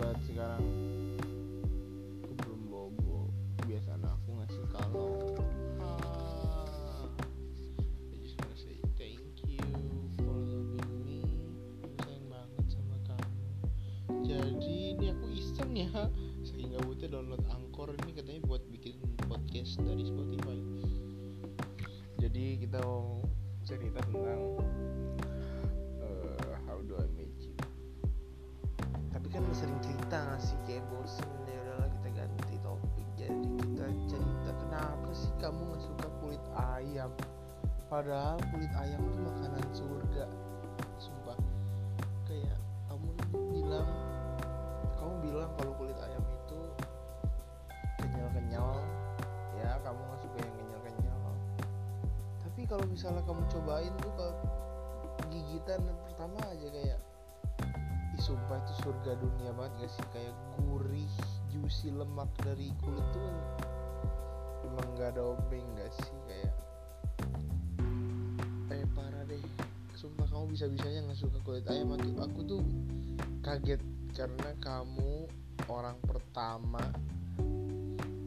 [0.00, 0.64] banget sekarang.
[2.24, 3.28] Aku belum bobo.
[3.68, 5.36] Biasa aku ngasih kalau.
[14.30, 15.90] Jadi ini aku iseng ya
[16.46, 18.14] Sehingga butuh download angkor ini
[30.10, 33.06] kayak bosen ya udahlah kita ganti topik.
[33.14, 36.42] Jadi kita cerita kenapa sih kamu nggak suka kulit
[36.74, 37.10] ayam?
[37.86, 40.26] Padahal kulit ayam itu makanan surga.
[40.98, 41.38] Sumpah.
[42.26, 42.58] Kayak
[42.90, 43.08] kamu
[43.54, 43.90] bilang
[44.98, 46.58] kamu bilang kalau kulit ayam itu
[48.02, 48.82] kenyal-kenyal
[49.62, 51.22] ya kamu nggak suka yang kenyal-kenyal.
[52.42, 54.34] Tapi kalau misalnya kamu cobain tuh kalau
[55.30, 56.98] gigitan pertama aja kayak
[58.20, 60.04] sumpah itu surga dunia banget gak sih?
[60.12, 61.12] Kayak gurih
[61.48, 63.32] juicy lemak dari kulit tuh
[64.68, 66.12] emang gak ada obeng gak sih?
[66.28, 66.52] Kayak
[68.76, 69.40] eh parah deh.
[69.96, 72.62] Sumpah kamu bisa bisanya nggak suka kulit ayam aku, aku tuh
[73.44, 73.80] kaget
[74.16, 75.28] karena kamu
[75.68, 76.80] orang pertama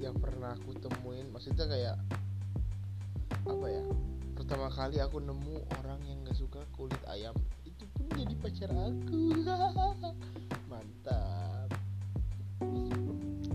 [0.00, 1.28] yang pernah aku temuin.
[1.32, 1.96] Maksudnya kayak
[3.44, 3.84] apa ya
[4.36, 7.32] pertama kali aku nemu orang yang nggak suka kulit ayam
[8.12, 9.22] jadi pacar aku.
[10.70, 11.68] Mantap.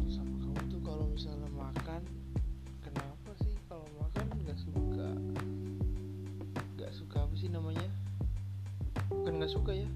[0.10, 2.02] Sama kamu tuh kalau misalnya makan
[2.82, 5.10] kenapa sih kalau makan nggak suka?
[6.78, 7.88] Nggak suka apa sih namanya?
[9.14, 9.90] Bukan nggak suka ya.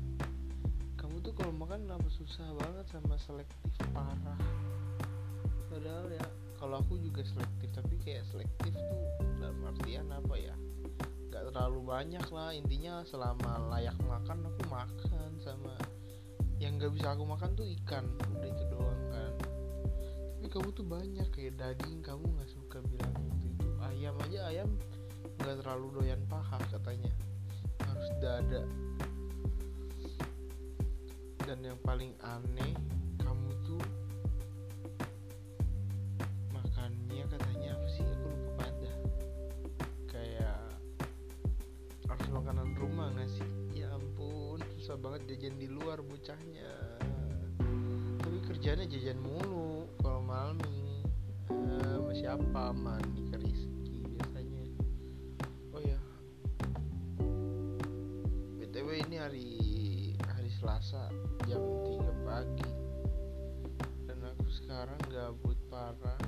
[1.00, 4.40] Kamu tuh kalau makan kenapa susah banget sama selektif parah.
[5.74, 6.26] Padahal ya
[6.62, 9.02] kalau aku juga selektif tapi kayak selektif tuh
[9.42, 10.54] dalam artian apa ya
[11.32, 12.52] nggak terlalu banyak lah.
[12.52, 15.72] Intinya selama layak makan aku makan sama
[16.60, 18.04] yang nggak bisa aku makan tuh ikan.
[18.36, 19.34] Udah itu doang kan.
[20.36, 22.04] Tapi kamu tuh banyak kayak daging.
[22.04, 24.70] Kamu nggak suka bilang itu itu ayam aja ayam
[25.40, 27.08] nggak terlalu doyan paha katanya.
[27.80, 28.64] Harus dada.
[31.48, 32.76] Dan yang paling aneh
[33.24, 33.82] kamu tuh
[44.92, 47.00] susah banget jajan di luar bocahnya.
[48.20, 51.00] Tapi kerjanya jajan mulu kalau malam ini.
[51.48, 52.64] Eh, sama siapa?
[52.76, 54.68] Mandi ke Rizky biasanya.
[55.72, 55.96] Oh ya.
[58.60, 59.50] Btw ini hari
[60.28, 61.08] hari Selasa
[61.48, 62.72] jam 3 pagi.
[64.12, 66.20] Dan aku sekarang gabut parah.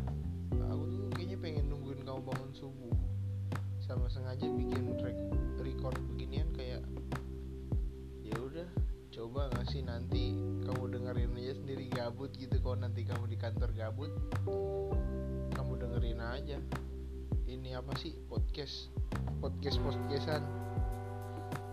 [0.71, 2.95] Aku tuh kayaknya pengen nungguin kamu bangun subuh.
[3.83, 4.95] Sama sengaja bikin
[5.59, 6.79] record beginian kayak
[8.23, 8.67] ya udah
[9.11, 10.31] coba nggak sih nanti
[10.63, 14.11] kamu dengerin aja sendiri gabut gitu kalau nanti kamu di kantor gabut
[15.53, 16.57] kamu dengerin aja.
[17.43, 18.15] Ini apa sih?
[18.31, 18.89] Podcast.
[19.43, 20.41] Podcast podcastan.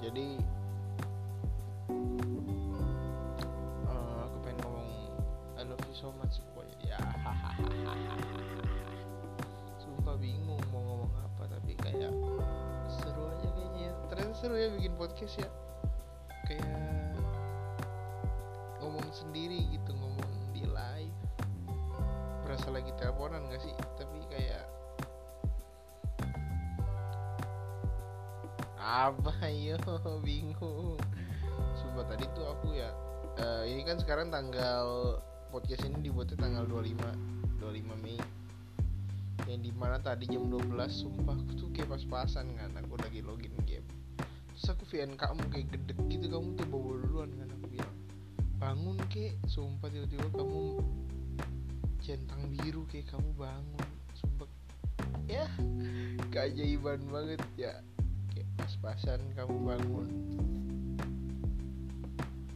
[0.02, 0.42] Jadi
[3.86, 4.90] eh, aku pengen ngomong
[5.54, 6.98] I love you so much pokoknya ya.
[9.86, 12.10] Sumpah bingung mau ngomong apa tapi kayak
[12.90, 13.94] seru aja kayaknya.
[14.10, 15.69] Ternyata seru ya bikin podcast ya
[19.10, 21.18] sendiri gitu ngomong di live.
[22.46, 23.74] Berasa lagi teleponan gak sih?
[23.98, 24.64] Tapi kayak
[28.80, 29.32] apa?
[29.50, 29.76] Yo
[30.22, 30.98] bingung.
[31.78, 32.90] Sumpah tadi tuh aku ya
[33.38, 35.18] eh, ini kan sekarang tanggal
[35.50, 38.18] podcast ini dibuatnya tanggal 25 25 Mei.
[39.48, 43.54] Yang di mana tadi jam 12 sumpah aku tuh kayak pas-pasan kan aku lagi login
[43.66, 43.86] game.
[44.54, 47.99] Terus aku VN kamu kayak gedek gitu kamu tuh bawa duluan kan aku bilang
[48.60, 49.40] bangun kek.
[49.48, 50.84] Sumpah tiba-tiba kamu
[52.04, 53.88] centang biru kayak kamu bangun.
[54.12, 54.48] Sumpah.
[55.24, 55.48] Ya
[56.28, 57.80] keajaiban banget ya.
[58.36, 60.08] Kayak pas-pasan kamu bangun.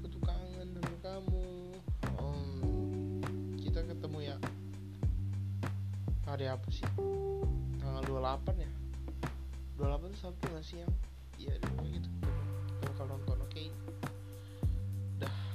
[0.05, 1.45] Aku kangen sama kamu.
[2.21, 2.41] Om,
[3.65, 4.37] kita ketemu ya.
[6.29, 6.85] Hari apa sih?
[7.81, 8.71] Tanggal 28 ya?
[9.81, 10.93] 28 tuh Sabtu gak yang?
[11.41, 12.09] Iya deh gitu.
[12.85, 13.34] Bakal nonton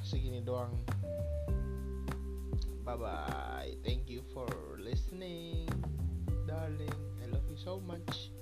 [0.10, 0.74] segini doang.
[2.82, 4.50] Bye bye thank you for
[4.82, 5.70] listening
[6.50, 6.98] darling.
[7.22, 8.34] I love you so much